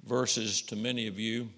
[0.05, 1.51] verses to many of you,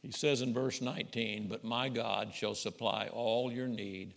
[0.00, 4.14] he says in verse 19, But my God shall supply all your need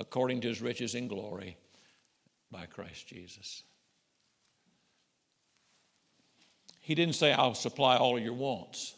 [0.00, 1.56] according to his riches in glory
[2.50, 3.62] by Christ Jesus.
[6.80, 8.96] He didn't say, I'll supply all your wants.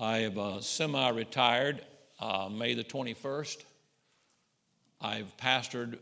[0.00, 1.82] I have uh, semi retired
[2.18, 3.64] uh, May the 21st.
[5.00, 5.98] I've pastored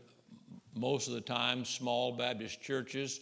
[0.75, 3.19] most of the time small Baptist churches.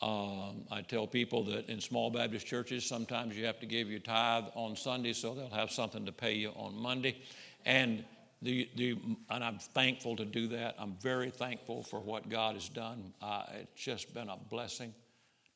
[0.00, 4.00] Um, I tell people that in small Baptist churches, sometimes you have to give your
[4.00, 7.16] tithe on Sunday so they'll have something to pay you on Monday.
[7.64, 8.04] And,
[8.42, 8.96] the, the,
[9.30, 10.76] and I'm thankful to do that.
[10.78, 13.12] I'm very thankful for what God has done.
[13.22, 14.92] Uh, it's just been a blessing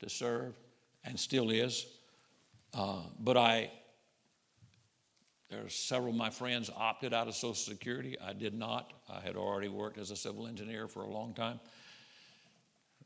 [0.00, 0.54] to serve
[1.04, 1.86] and still is.
[2.74, 3.70] Uh, but I,
[5.50, 8.16] there's several of my friends opted out of Social Security.
[8.20, 8.92] I did not.
[9.08, 11.58] I had already worked as a civil engineer for a long time.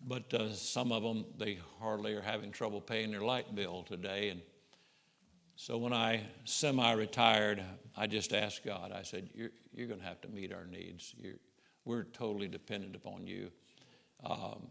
[0.04, 4.30] But uh, some of them, they hardly are having trouble paying their light bill today.
[4.30, 4.40] And
[5.54, 7.62] So when I semi retired,
[7.96, 11.14] I just asked God, I said, You're, you're going to have to meet our needs.
[11.16, 11.36] You're,
[11.84, 13.52] we're totally dependent upon you.
[14.24, 14.66] Um,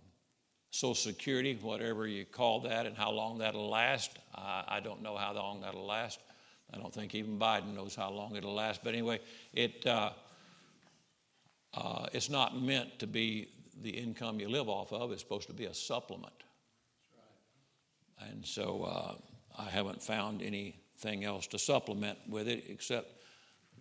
[0.72, 5.16] Social Security, whatever you call that, and how long that'll last, I, I don't know
[5.16, 6.20] how long that'll last.
[6.74, 8.84] I don't think even Biden knows how long it'll last.
[8.84, 9.20] But anyway,
[9.54, 10.12] it, uh,
[11.74, 13.50] uh, it's not meant to be
[13.82, 16.34] the income you live off of, it's supposed to be a supplement.
[18.30, 23.22] And so uh, I haven't found anything else to supplement with it except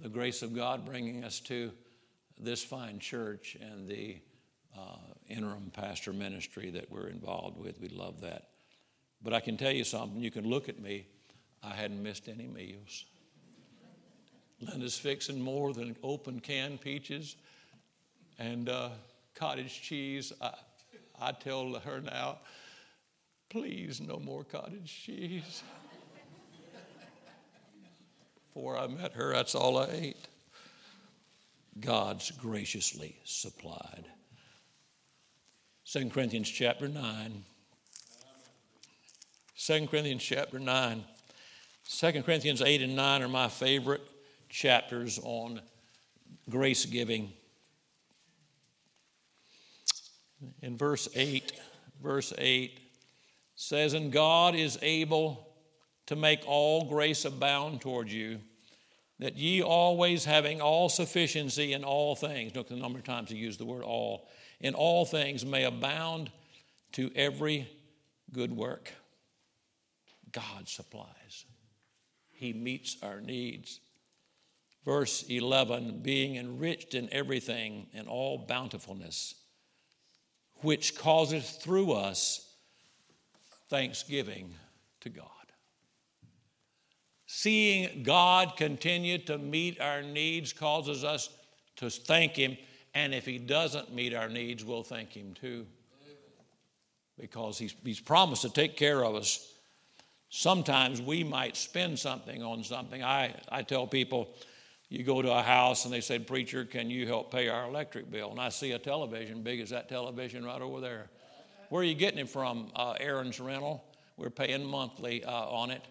[0.00, 1.72] the grace of God bringing us to
[2.38, 4.16] this fine church and the
[4.76, 4.96] uh,
[5.28, 7.80] interim pastor ministry that we're involved with.
[7.80, 8.48] We love that.
[9.22, 11.06] But I can tell you something, you can look at me,
[11.62, 13.04] I hadn't missed any meals.
[14.60, 17.36] Linda's fixing more than open canned peaches
[18.38, 18.90] and uh,
[19.34, 20.32] cottage cheese.
[20.40, 20.52] I,
[21.20, 22.38] I tell her now,
[23.48, 25.62] please, no more cottage cheese.
[28.52, 30.28] Before I met her, that's all I ate.
[31.78, 34.04] God's graciously supplied.
[35.84, 37.44] 2 Corinthians chapter 9.
[39.56, 41.04] 2 Corinthians chapter 9.
[41.92, 44.08] 2 Corinthians 8 and 9 are my favorite
[44.48, 45.60] chapters on
[46.48, 47.32] grace giving.
[50.62, 51.52] In verse 8,
[52.00, 52.78] verse 8
[53.56, 55.48] says, And God is able
[56.06, 58.38] to make all grace abound toward you,
[59.18, 62.54] that ye always having all sufficiency in all things.
[62.54, 64.28] Look at the number of times he used the word all
[64.60, 66.30] in all things may abound
[66.92, 67.68] to every
[68.32, 68.92] good work.
[70.32, 71.46] God supplies,
[72.40, 73.80] He meets our needs.
[74.86, 79.34] Verse 11 being enriched in everything in all bountifulness,
[80.62, 82.54] which causeth through us
[83.68, 84.54] thanksgiving
[85.02, 85.26] to God.
[87.26, 91.28] Seeing God continue to meet our needs causes us
[91.76, 92.56] to thank Him
[92.94, 95.66] and if He doesn't meet our needs, we'll thank Him too.
[97.18, 99.46] Because He's, he's promised to take care of us.
[100.30, 103.02] Sometimes we might spend something on something.
[103.02, 104.32] I, I tell people,
[104.88, 108.10] you go to a house and they say, Preacher, can you help pay our electric
[108.10, 108.30] bill?
[108.30, 111.10] And I see a television big as that television right over there.
[111.68, 112.70] Where are you getting it from?
[112.76, 113.84] Uh, Aaron's Rental.
[114.16, 115.82] We're paying monthly uh, on it.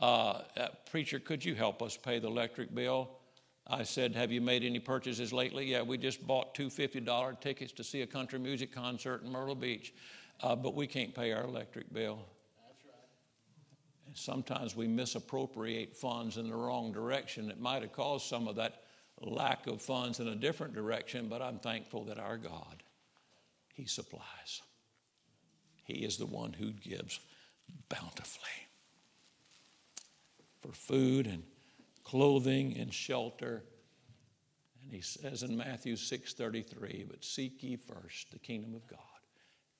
[0.00, 3.10] Uh, uh preacher, could you help us pay the electric bill?
[3.66, 5.66] I said, Have you made any purchases lately?
[5.66, 9.54] Yeah, we just bought two $50 tickets to see a country music concert in Myrtle
[9.54, 9.92] Beach,
[10.40, 12.26] uh, but we can't pay our electric bill.
[14.14, 17.50] Sometimes we misappropriate funds in the wrong direction.
[17.50, 18.82] It might have caused some of that
[19.20, 22.82] lack of funds in a different direction, but I'm thankful that our God,
[23.74, 24.62] He supplies.
[25.84, 27.20] He is the one who gives
[27.88, 28.48] bountifully
[30.60, 31.42] for food and
[32.04, 33.64] clothing and shelter.
[34.82, 38.98] And he says in Matthew 6:33, "But seek ye first the kingdom of God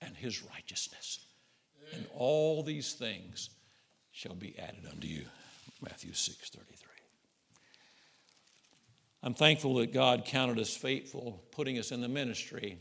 [0.01, 1.21] and his righteousness,
[1.93, 3.51] and all these things
[4.13, 5.27] shall be added unto you."
[5.83, 6.93] Matthew 6:33.
[9.25, 12.79] I'm thankful that God counted us faithful, putting us in the ministry,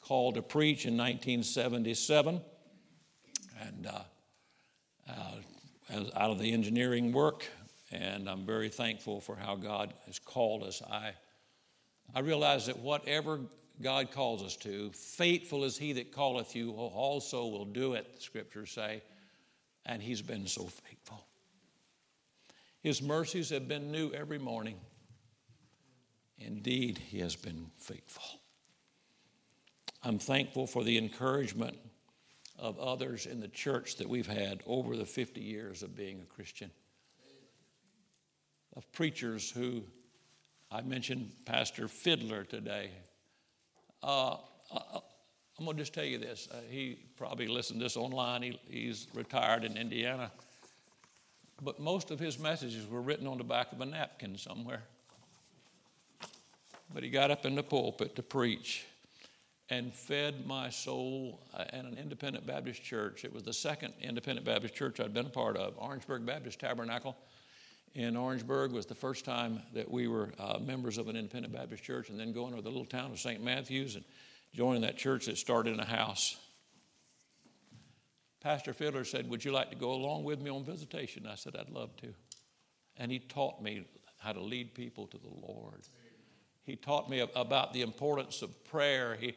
[0.00, 2.40] called to preach in 1977,
[3.60, 4.00] and uh,
[5.08, 7.46] uh, out of the engineering work,
[7.92, 10.82] and I'm very thankful for how God has called us.
[10.82, 11.12] I,
[12.14, 13.40] I realize that whatever
[13.80, 18.20] God calls us to, faithful is he that calleth you, also will do it, the
[18.20, 19.02] scriptures say.
[19.86, 21.26] And he's been so faithful.
[22.80, 24.76] His mercies have been new every morning.
[26.38, 28.40] Indeed, he has been faithful.
[30.02, 31.78] I'm thankful for the encouragement
[32.58, 36.34] of others in the church that we've had over the 50 years of being a
[36.34, 36.70] Christian
[38.76, 39.82] of preachers who
[40.70, 42.90] I mentioned Pastor Fiddler today.
[44.02, 44.36] Uh,
[44.72, 45.00] uh
[45.58, 46.48] I'm going to just tell you this.
[46.52, 48.42] Uh, he probably listened to this online.
[48.42, 50.30] He, he's retired in Indiana.
[51.62, 54.82] But most of his messages were written on the back of a napkin somewhere.
[56.92, 58.84] But he got up in the pulpit to preach
[59.70, 63.24] and fed my soul at uh, an independent Baptist church.
[63.24, 67.16] It was the second independent Baptist church I'd been a part of, Orangeburg Baptist Tabernacle
[67.94, 71.84] in Orangeburg was the first time that we were uh, members of an independent Baptist
[71.84, 73.42] church, and then going to the little town of St.
[73.42, 74.04] Matthews and
[74.54, 76.36] joining that church that started in a house.
[78.40, 81.26] Pastor Fiddler said, Would you like to go along with me on visitation?
[81.26, 82.14] I said, I'd love to.
[82.96, 83.86] And he taught me
[84.18, 85.82] how to lead people to the Lord.
[86.62, 89.16] He taught me about the importance of prayer.
[89.20, 89.34] He,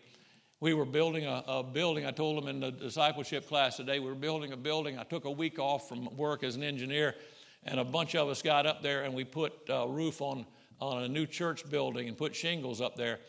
[0.60, 2.06] we were building a, a, building.
[2.06, 4.98] I told him in the discipleship class today, we were building a building.
[4.98, 7.16] I took a week off from work as an engineer
[7.64, 10.46] and a bunch of us got up there and we put a roof on,
[10.80, 13.20] on a new church building and put shingles up there.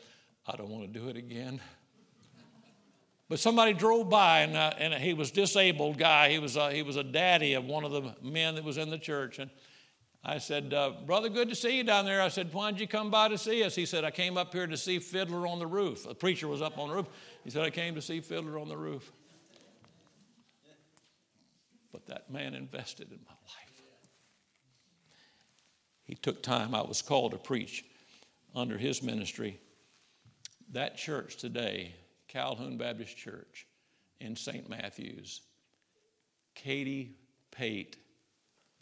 [0.46, 1.60] I don't want to do it again.
[3.28, 6.30] But somebody drove by, and, uh, and he was disabled guy.
[6.30, 8.88] He was, uh, he was a daddy of one of the men that was in
[8.88, 9.38] the church.
[9.38, 9.50] And
[10.24, 12.22] I said, uh, Brother, good to see you down there.
[12.22, 13.74] I said, Why'd you come by to see us?
[13.74, 16.06] He said, I came up here to see Fiddler on the roof.
[16.06, 17.06] A preacher was up on the roof.
[17.44, 19.12] He said, I came to see Fiddler on the roof.
[21.92, 23.82] But that man invested in my life.
[26.04, 26.74] He took time.
[26.74, 27.84] I was called to preach
[28.54, 29.60] under his ministry.
[30.72, 31.94] That church today
[32.28, 33.66] Calhoun Baptist Church
[34.20, 34.68] in St.
[34.68, 35.40] Matthews.
[36.54, 37.16] Katie
[37.50, 37.96] Pate,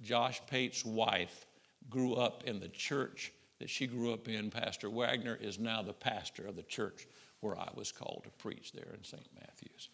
[0.03, 1.47] Josh Pate's wife,
[1.88, 4.51] grew up in the church that she grew up in.
[4.51, 7.07] Pastor Wagner is now the pastor of the church
[7.40, 9.26] where I was called to preach there in St.
[9.34, 9.88] Matthews.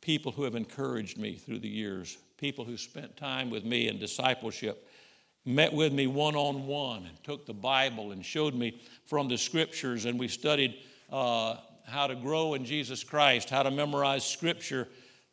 [0.00, 3.98] People who have encouraged me through the years, people who spent time with me in
[3.98, 4.88] discipleship,
[5.44, 9.38] met with me one on one and took the Bible and showed me from the
[9.38, 10.74] scriptures, and we studied
[11.10, 14.88] uh, how to grow in Jesus Christ, how to memorize scripture.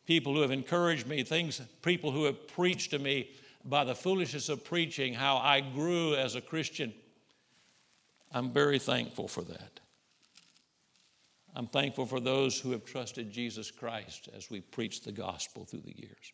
[0.06, 3.30] People who have encouraged me, things, people who have preached to me
[3.64, 6.94] by the foolishness of preaching, how I grew as a Christian.
[8.32, 9.80] I'm very thankful for that.
[11.54, 15.80] I'm thankful for those who have trusted Jesus Christ as we preach the gospel through
[15.80, 16.32] the years.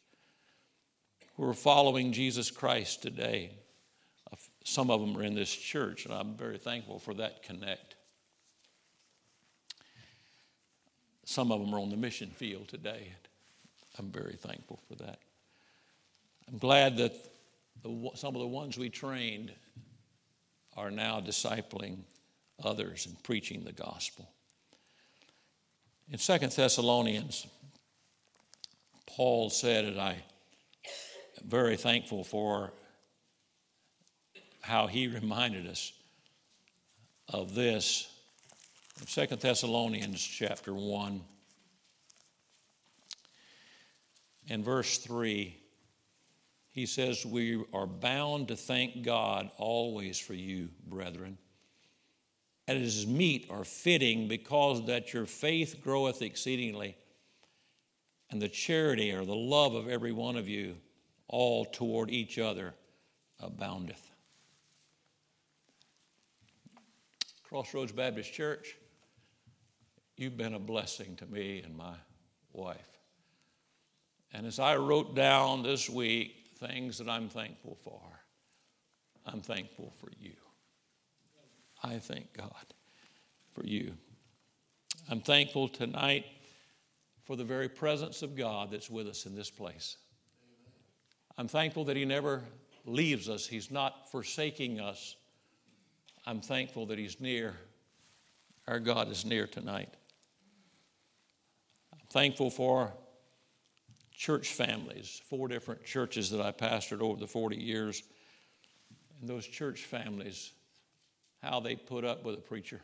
[1.37, 3.53] We're following Jesus Christ today.
[4.65, 7.97] Some of them are in this church, and I'm very thankful for that connect.
[11.25, 13.13] Some of them are on the mission field today.
[13.99, 15.19] I'm very thankful for that.
[16.49, 17.15] I'm glad that
[17.83, 19.53] the, some of the ones we trained
[20.77, 21.99] are now discipling
[22.63, 24.31] others and preaching the gospel.
[26.11, 27.47] In Second Thessalonians,
[29.07, 32.73] Paul said, and I am very thankful for
[34.63, 35.93] how he reminded us
[37.29, 38.09] of this.
[39.01, 41.21] In 2 Thessalonians chapter 1
[44.49, 45.57] and verse 3
[46.71, 51.37] he says we are bound to thank God always for you brethren.
[52.67, 56.97] And it is meet or fitting because that your faith groweth exceedingly
[58.31, 60.77] and the charity or the love of every one of you
[61.29, 62.73] all toward each other
[63.41, 64.12] aboundeth
[67.53, 68.79] Crossroads Baptist Church,
[70.17, 71.93] you've been a blessing to me and my
[72.55, 72.79] wife.
[74.33, 78.01] And as I wrote down this week things that I'm thankful for,
[79.27, 80.33] I'm thankful for you.
[81.85, 82.73] I thank God
[83.51, 83.93] for you.
[85.11, 86.25] I'm thankful tonight
[87.25, 89.99] for the very presence of God that's with us in this place.
[91.37, 92.45] I'm thankful that He never
[92.87, 95.17] leaves us, He's not forsaking us.
[96.25, 97.57] I'm thankful that He's near.
[98.69, 99.89] Our God is near tonight.
[101.93, 102.93] I'm thankful for
[104.13, 108.05] church families, four different churches that I pastored over the 40 years.
[109.21, 110.53] And those church families,
[111.43, 112.81] how they put up with a preacher,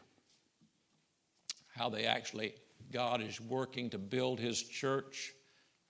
[1.77, 2.55] how they actually,
[2.93, 5.33] God is working to build His church.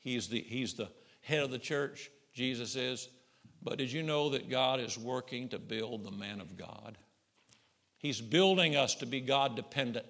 [0.01, 0.91] He's the, he's the
[1.23, 3.09] head of the church, Jesus is.
[3.63, 6.99] But did you know that God is working to build the man of God?
[7.99, 10.07] He's building us to be God dependent,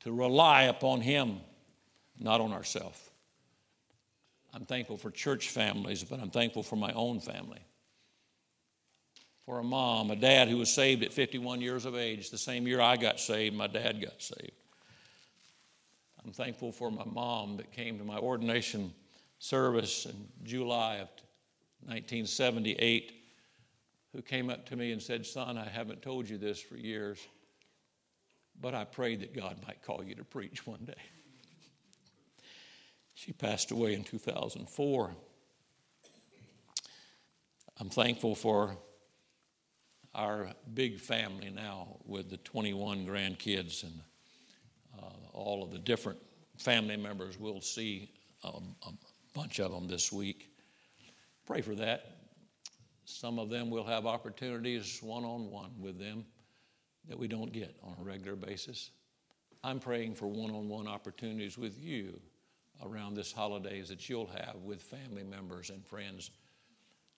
[0.00, 1.40] to rely upon Him,
[2.18, 2.98] not on ourselves.
[4.52, 7.60] I'm thankful for church families, but I'm thankful for my own family.
[9.46, 12.30] For a mom, a dad who was saved at 51 years of age.
[12.30, 14.52] The same year I got saved, my dad got saved.
[16.24, 18.92] I'm thankful for my mom that came to my ordination
[19.38, 21.08] service in July of
[21.86, 23.19] 1978
[24.12, 27.18] who came up to me and said, Son, I haven't told you this for years,
[28.60, 30.94] but I prayed that God might call you to preach one day.
[33.12, 35.10] She passed away in 2004.
[37.78, 38.78] I'm thankful for
[40.14, 44.00] our big family now with the 21 grandkids and
[44.98, 45.04] uh,
[45.34, 46.18] all of the different
[46.56, 47.38] family members.
[47.38, 48.10] We'll see
[48.42, 48.92] a, a
[49.34, 50.48] bunch of them this week.
[51.46, 52.19] Pray for that.
[53.10, 56.24] Some of them will have opportunities one on one with them
[57.08, 58.90] that we don't get on a regular basis.
[59.62, 62.20] I'm praying for one on one opportunities with you
[62.82, 66.30] around this holidays that you'll have with family members and friends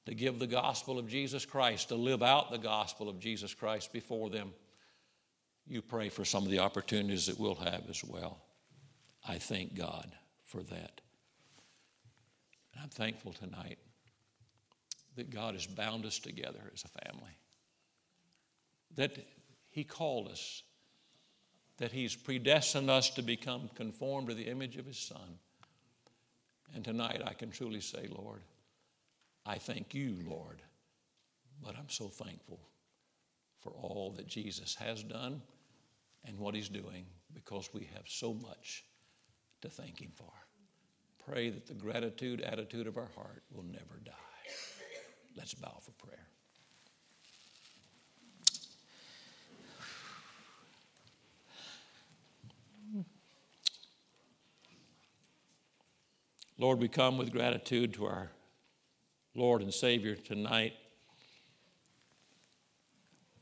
[0.06, 3.92] to give the gospel of Jesus Christ, to live out the gospel of Jesus Christ
[3.92, 4.52] before them.
[5.66, 8.40] You pray for some of the opportunities that we'll have as well.
[9.26, 10.10] I thank God
[10.44, 11.00] for that.
[12.72, 13.78] And I'm thankful tonight
[15.16, 17.36] that God has bound us together as a family,
[18.96, 19.16] that
[19.70, 20.62] He called us,
[21.78, 25.38] that He's predestined us to become conformed to the image of His Son.
[26.74, 28.40] And tonight I can truly say, Lord,
[29.44, 30.62] I thank you, Lord,
[31.62, 32.60] but I'm so thankful
[33.60, 35.42] for all that Jesus has done
[36.24, 37.04] and what He's doing
[37.34, 38.84] because we have so much
[39.60, 40.32] to thank Him for.
[41.26, 44.31] Pray that the gratitude attitude of our heart will never die.
[45.36, 46.26] Let's bow for prayer.
[56.58, 58.30] Lord, we come with gratitude to our
[59.34, 60.74] Lord and Savior tonight.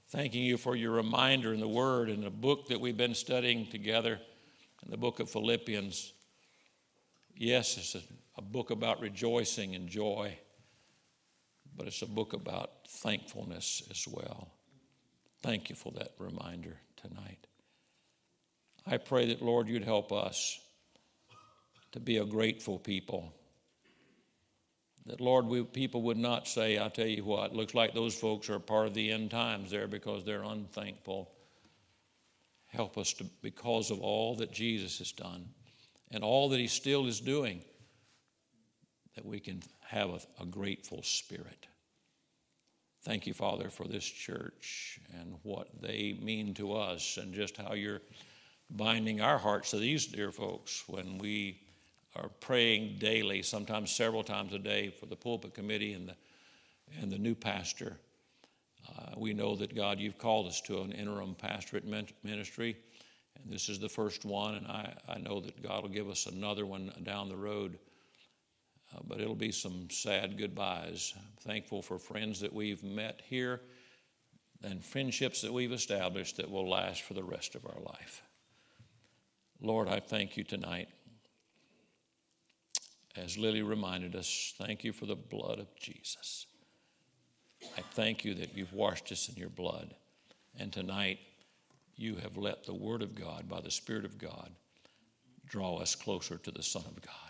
[0.08, 3.66] Thanking you for your reminder in the Word and the book that we've been studying
[3.66, 4.18] together,
[4.84, 6.14] in the book of Philippians.
[7.36, 8.00] Yes, it's a,
[8.38, 10.38] a book about rejoicing and joy,
[11.76, 14.48] but it's a book about thankfulness as well.
[15.42, 17.46] Thank you for that reminder tonight.
[18.86, 20.58] I pray that, Lord, you'd help us
[21.92, 23.32] to be a grateful people.
[25.06, 28.50] That, Lord, we, people would not say, I'll tell you what, looks like those folks
[28.50, 31.30] are part of the end times there because they're unthankful.
[32.66, 35.48] Help us to, because of all that Jesus has done
[36.10, 37.62] and all that he still is doing,
[39.14, 41.66] that we can have a, a grateful spirit.
[43.02, 47.72] Thank you, Father, for this church and what they mean to us and just how
[47.72, 48.02] you're
[48.68, 51.60] binding our hearts to these dear folks when we
[52.16, 56.16] are praying daily, sometimes several times a day, for the pulpit committee and the,
[57.00, 57.96] and the new pastor.
[58.88, 61.84] Uh, we know that, God, you've called us to an interim pastorate
[62.22, 62.76] ministry,
[63.36, 66.26] and this is the first one, and I, I know that God will give us
[66.26, 67.78] another one down the road.
[68.94, 71.14] Uh, but it'll be some sad goodbyes.
[71.16, 73.60] I'm thankful for friends that we've met here
[74.62, 78.22] and friendships that we've established that will last for the rest of our life.
[79.60, 80.88] Lord, I thank you tonight
[83.16, 86.46] as Lily reminded us, thank you for the blood of Jesus.
[87.76, 89.94] I thank you that you've washed us in your blood.
[90.58, 91.18] And tonight,
[91.96, 94.50] you have let the Word of God, by the Spirit of God,
[95.46, 97.29] draw us closer to the Son of God.